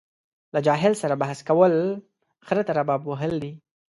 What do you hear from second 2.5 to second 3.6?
ته رباب وهل دي.